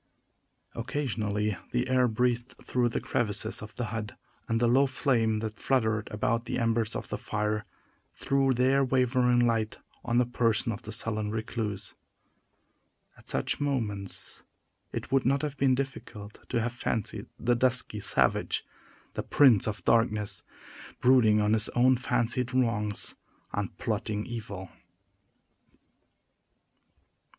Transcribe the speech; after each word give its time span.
Occasionally 0.73 1.57
the 1.71 1.87
air 1.87 2.07
breathed 2.07 2.55
through 2.63 2.89
the 2.89 2.99
crevices 2.99 3.61
of 3.61 3.75
the 3.75 3.85
hut, 3.93 4.13
and 4.47 4.59
the 4.59 4.67
low 4.67 4.87
flame 4.87 5.41
that 5.41 5.59
fluttered 5.59 6.07
about 6.09 6.45
the 6.45 6.57
embers 6.57 6.95
of 6.95 7.09
the 7.09 7.19
fire 7.19 7.65
threw 8.15 8.51
their 8.51 8.83
wavering 8.83 9.45
light 9.45 9.77
on 10.03 10.17
the 10.17 10.25
person 10.25 10.71
of 10.71 10.81
the 10.81 10.91
sullen 10.91 11.29
recluse. 11.29 11.93
At 13.15 13.29
such 13.29 13.59
moments 13.61 14.41
it 14.91 15.11
would 15.11 15.23
not 15.23 15.43
have 15.43 15.55
been 15.57 15.75
difficult 15.75 16.49
to 16.49 16.59
have 16.59 16.73
fancied 16.73 17.27
the 17.39 17.53
dusky 17.53 17.99
savage 17.99 18.65
the 19.13 19.21
Prince 19.21 19.67
of 19.67 19.85
Darkness 19.85 20.41
brooding 20.99 21.39
on 21.39 21.53
his 21.53 21.69
own 21.75 21.95
fancied 21.95 22.55
wrongs, 22.55 23.13
and 23.53 23.77
plotting 23.77 24.25
evil. 24.25 24.69